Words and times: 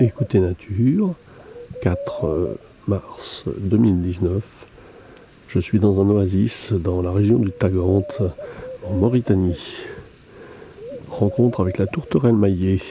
Écoutez 0.00 0.40
Nature, 0.40 1.14
4 1.80 2.24
euh, 2.26 2.58
mars 2.88 3.44
2019. 3.58 4.66
Je 5.46 5.60
suis 5.60 5.78
dans 5.78 6.00
un 6.00 6.10
oasis 6.10 6.72
dans 6.72 7.00
la 7.00 7.12
région 7.12 7.38
du 7.38 7.52
Tagante, 7.52 8.20
en 8.84 8.94
Mauritanie. 8.94 9.76
Rencontre 11.08 11.60
avec 11.60 11.78
la 11.78 11.86
tourterelle 11.86 12.34
maillée. 12.34 12.82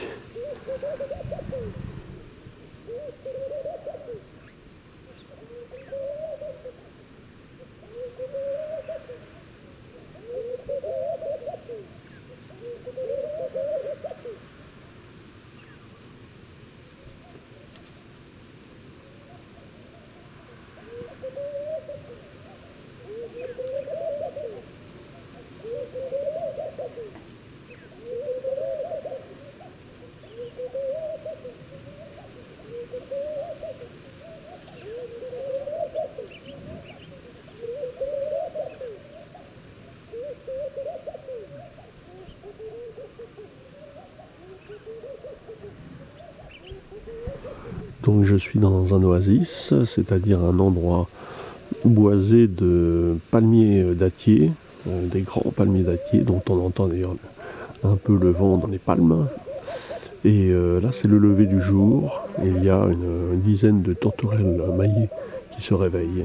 Je 48.22 48.36
suis 48.36 48.58
dans 48.58 48.94
un 48.94 49.02
oasis, 49.02 49.72
c'est-à-dire 49.84 50.40
un 50.40 50.58
endroit 50.58 51.08
boisé 51.84 52.46
de 52.46 53.16
palmiers 53.30 53.94
dattiers, 53.94 54.52
euh, 54.88 55.06
des 55.06 55.22
grands 55.22 55.50
palmiers 55.50 55.82
dattiers 55.82 56.20
dont 56.20 56.42
on 56.48 56.66
entend 56.66 56.86
d'ailleurs 56.86 57.16
un 57.82 57.96
peu 57.96 58.16
le 58.16 58.30
vent 58.30 58.56
dans 58.58 58.68
les 58.68 58.78
palmes. 58.78 59.26
Et 60.24 60.50
euh, 60.50 60.80
là 60.80 60.90
c'est 60.92 61.08
le 61.08 61.18
lever 61.18 61.46
du 61.46 61.60
jour, 61.60 62.24
il 62.42 62.64
y 62.64 62.70
a 62.70 62.84
une, 62.84 63.40
dizaine 63.40 63.82
de 63.82 63.92
tourterelles 63.92 64.62
maillées 64.76 65.08
qui 65.50 65.62
se 65.62 65.74
réveillent. 65.74 66.24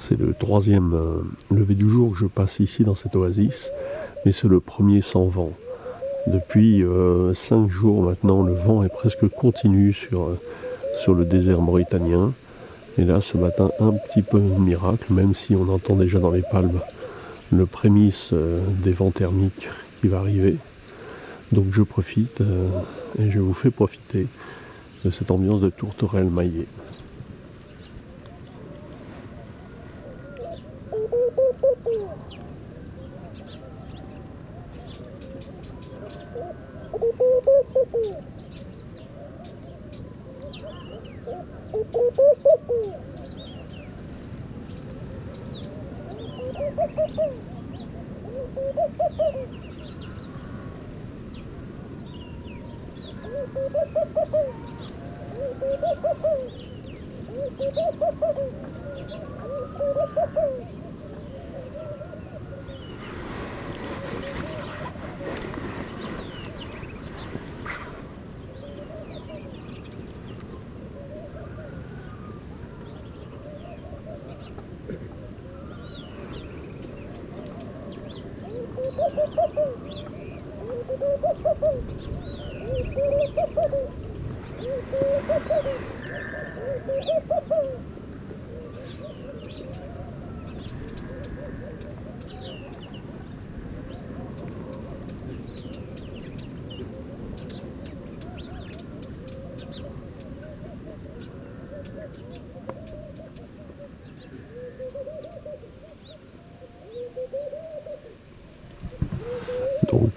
C'est 0.00 0.16
le 0.16 0.32
troisième 0.32 0.94
euh, 0.94 1.22
lever 1.50 1.74
du 1.74 1.88
jour 1.88 2.12
que 2.12 2.20
je 2.20 2.26
passe 2.26 2.60
ici 2.60 2.84
dans 2.84 2.94
cette 2.94 3.16
oasis, 3.16 3.72
mais 4.24 4.30
c'est 4.30 4.46
le 4.46 4.60
premier 4.60 5.00
sans 5.00 5.24
vent. 5.24 5.50
Depuis 6.28 6.84
euh, 6.84 7.34
cinq 7.34 7.68
jours 7.68 8.02
maintenant, 8.02 8.44
le 8.44 8.54
vent 8.54 8.84
est 8.84 8.90
presque 8.90 9.26
continu 9.28 9.92
sur, 9.92 10.22
euh, 10.22 10.38
sur 10.96 11.14
le 11.14 11.24
désert 11.24 11.60
mauritanien. 11.60 12.32
Et 12.96 13.02
là, 13.02 13.20
ce 13.20 13.36
matin, 13.36 13.72
un 13.80 13.90
petit 13.90 14.22
peu 14.22 14.38
miracle, 14.38 15.12
même 15.12 15.34
si 15.34 15.56
on 15.56 15.68
entend 15.68 15.96
déjà 15.96 16.20
dans 16.20 16.30
les 16.30 16.42
palmes 16.42 16.80
le 17.50 17.66
prémisse 17.66 18.32
des 18.84 18.92
vents 18.92 19.10
thermiques 19.10 19.68
qui 20.00 20.06
va 20.06 20.18
arriver. 20.18 20.58
Donc 21.50 21.66
je 21.72 21.82
profite 21.82 22.40
et 23.18 23.30
je 23.30 23.40
vous 23.40 23.54
fais 23.54 23.70
profiter 23.70 24.26
de 25.04 25.10
cette 25.10 25.32
ambiance 25.32 25.60
de 25.60 25.70
tourterelle 25.70 26.30
maillée. 26.30 26.68
Donc 37.00 37.14
euh, 60.36 60.77
Ha 85.28 85.46
ha 85.46 87.42
ha! 87.50 87.57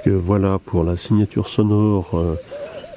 Voilà 0.10 0.60
pour 0.66 0.84
la 0.84 0.96
signature 0.96 1.48
sonore 1.48 2.12
euh, 2.14 2.36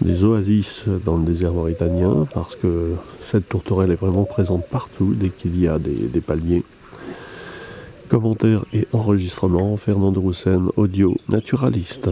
des 0.00 0.24
oasis 0.24 0.84
dans 1.04 1.16
le 1.16 1.24
désert 1.24 1.52
mauritanien, 1.52 2.26
parce 2.32 2.56
que 2.56 2.94
cette 3.20 3.48
tourterelle 3.48 3.90
est 3.90 4.00
vraiment 4.00 4.24
présente 4.24 4.66
partout 4.66 5.14
dès 5.14 5.28
qu'il 5.28 5.60
y 5.60 5.68
a 5.68 5.78
des, 5.78 5.94
des 5.94 6.20
palmiers. 6.20 6.62
Commentaires 8.08 8.64
et 8.72 8.86
enregistrements, 8.92 9.76
Fernando 9.76 10.20
Roussen, 10.20 10.68
audio 10.76 11.14
naturaliste. 11.28 12.08